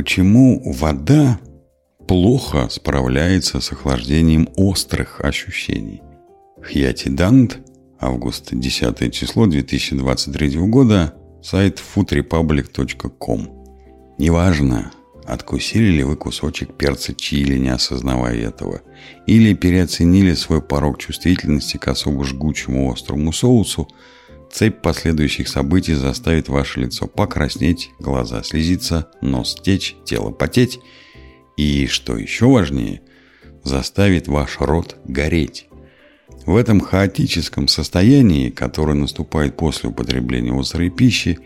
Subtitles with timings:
[0.00, 1.38] Почему вода
[2.08, 6.00] плохо справляется с охлаждением острых ощущений?
[6.62, 7.58] Хьятидант,
[8.00, 13.50] август 10 число 2023 года, сайт foodrepublic.com.
[14.16, 14.90] Неважно,
[15.26, 18.80] откусили ли вы кусочек перца чили, не осознавая этого,
[19.26, 23.86] или переоценили свой порог чувствительности к особо жгучему острому соусу,
[24.50, 30.80] цепь последующих событий заставит ваше лицо покраснеть, глаза слезиться, нос течь, тело потеть
[31.56, 33.02] и, что еще важнее,
[33.62, 35.66] заставит ваш рот гореть.
[36.46, 41.38] В этом хаотическом состоянии, которое наступает после употребления острой пищи,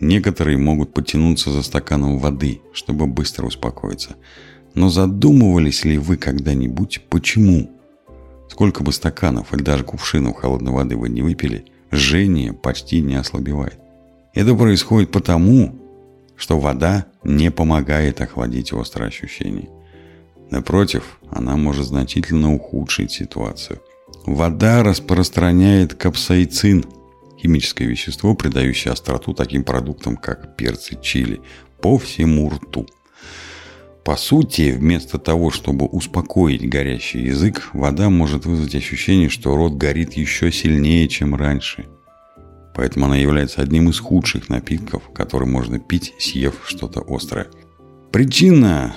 [0.00, 4.16] некоторые могут потянуться за стаканом воды, чтобы быстро успокоиться.
[4.74, 7.70] Но задумывались ли вы когда-нибудь, почему?
[8.48, 13.78] Сколько бы стаканов или даже кувшинов холодной воды вы не выпили, жжение почти не ослабевает.
[14.34, 15.74] Это происходит потому,
[16.36, 19.68] что вода не помогает охладить острые ощущения.
[20.50, 23.80] Напротив, она может значительно ухудшить ситуацию.
[24.24, 26.84] Вода распространяет капсаицин,
[27.40, 31.40] химическое вещество, придающее остроту таким продуктам, как перцы, чили,
[31.80, 32.86] по всему рту.
[34.08, 40.14] По сути, вместо того, чтобы успокоить горящий язык, вода может вызвать ощущение, что рот горит
[40.14, 41.84] еще сильнее, чем раньше.
[42.74, 47.48] Поэтому она является одним из худших напитков, который можно пить, съев что-то острое.
[48.10, 48.96] Причина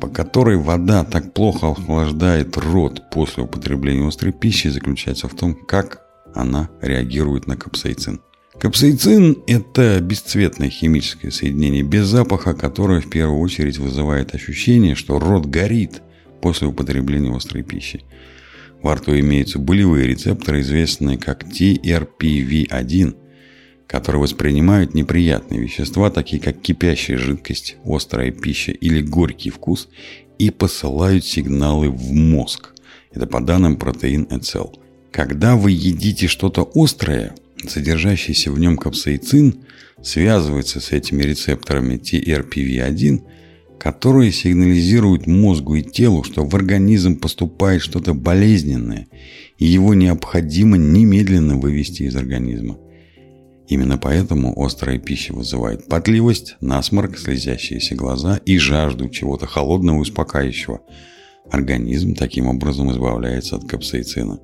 [0.00, 6.02] по которой вода так плохо охлаждает рот после употребления острой пищи, заключается в том, как
[6.34, 8.20] она реагирует на капсаицин.
[8.58, 15.44] Капсаицин– это бесцветное химическое соединение без запаха, которое в первую очередь вызывает ощущение, что рот
[15.44, 16.00] горит
[16.40, 18.02] после употребления острой пищи.
[18.82, 23.14] Во рту имеются болевые рецепторы, известные как TRPV1,
[23.86, 29.88] которые воспринимают неприятные вещества, такие как кипящая жидкость, острая пища или горький вкус,
[30.38, 32.72] и посылают сигналы в мозг.
[33.12, 34.78] Это по данным протеин Эцел.
[35.10, 37.34] Когда вы едите что-то острое,
[37.66, 39.64] содержащийся в нем капсаицин
[40.02, 43.22] связывается с этими рецепторами TRPV1,
[43.78, 49.06] которые сигнализируют мозгу и телу, что в организм поступает что-то болезненное,
[49.58, 52.78] и его необходимо немедленно вывести из организма.
[53.68, 60.80] Именно поэтому острая пища вызывает потливость, насморк, слезящиеся глаза и жажду чего-то холодного и успокаивающего.
[61.50, 64.38] Организм таким образом избавляется от капсаицина.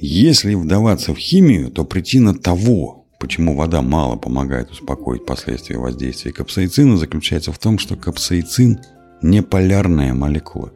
[0.00, 6.96] Если вдаваться в химию, то причина того, почему вода мало помогает успокоить последствия воздействия капсаицина,
[6.96, 8.80] заключается в том, что капсаицин–
[9.22, 10.72] не полярная молекула.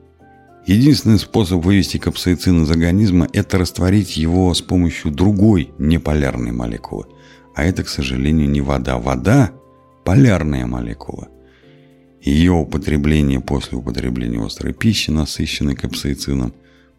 [0.66, 7.06] Единственный способ вывести капсаицин из организма– это растворить его с помощью другой неполярной молекулы–
[7.54, 8.98] а это, к сожалению, не вода.
[8.98, 9.52] Вода–
[10.04, 11.28] полярная молекула.
[12.20, 16.52] Ее употребление после употребления острой пищи, насыщенной капсаицином,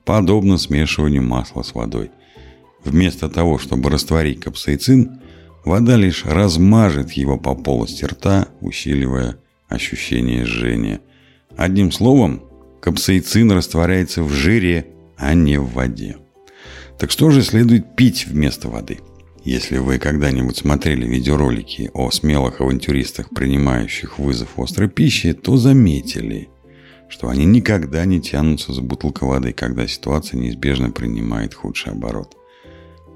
[0.05, 2.11] подобно смешиванию масла с водой.
[2.83, 5.19] Вместо того, чтобы растворить капсаицин,
[5.63, 11.01] вода лишь размажет его по полости рта, усиливая ощущение жжения.
[11.57, 12.43] Одним словом,
[12.81, 16.17] капсаицин растворяется в жире, а не в воде.
[16.99, 18.99] Так что же следует пить вместо воды–
[19.45, 26.49] если вы когда-нибудь смотрели видеоролики о смелых авантюристах, принимающих вызов острой пищи, то заметили,
[27.07, 32.35] что они никогда не тянутся за бутылкой воды, когда ситуация неизбежно принимает худший оборот.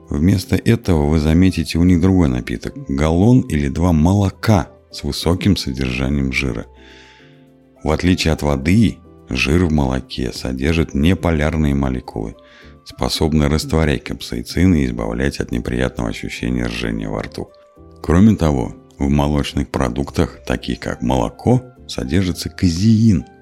[0.10, 6.32] Вместо этого вы заметите у них другой напиток– галлон или два молока с высоким содержанием
[6.32, 6.66] жира.
[7.84, 8.98] В отличие от воды,
[9.30, 12.36] жир в молоке содержит неполярные молекулы–
[12.86, 17.52] способны растворять капсаицин и избавлять от неприятного ощущения ржения во рту.
[18.02, 23.26] Кроме того, в молочных продуктах, таких как молоко, содержится казеин–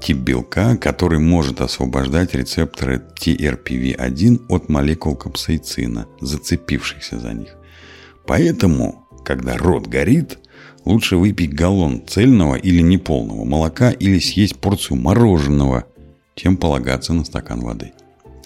[0.00, 7.56] тип белка, который может освобождать рецепторы TRPV1 от молекул капсаицина, зацепившихся за них.
[8.26, 10.38] Поэтому, когда рот горит,
[10.84, 15.84] лучше выпить галлон цельного или неполного молока или съесть порцию мороженого,
[16.34, 17.92] чем полагаться на стакан воды.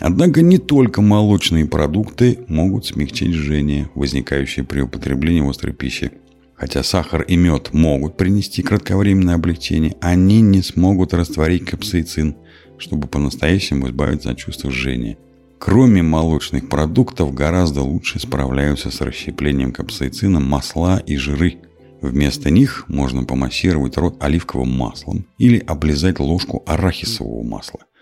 [0.00, 6.10] Однако не только молочные продукты могут смягчить жжение, возникающее при употреблении острой пищи.
[6.56, 12.36] Хотя сахар и мед могут принести кратковременное облегчение, они не смогут растворить капсаицин,
[12.78, 15.18] чтобы по-настоящему избавиться от чувства жжения.
[15.58, 21.58] Кроме молочных продуктов, гораздо лучше справляются с расщеплением капсаицина масла и жиры.
[22.00, 27.80] Вместо них можно помассировать рот оливковым маслом или облизать ложку арахисового масла–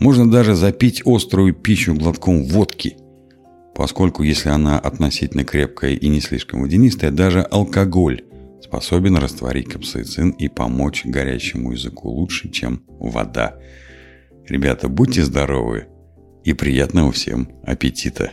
[0.00, 2.96] можно даже запить острую пищу глотком водки,
[3.74, 8.22] поскольку если она относительно крепкая и не слишком водянистая, даже алкоголь
[8.62, 13.58] способен растворить капсаицин и помочь горячему языку лучше, чем вода.
[14.48, 15.86] Ребята, будьте здоровы
[16.44, 18.32] и приятного всем аппетита!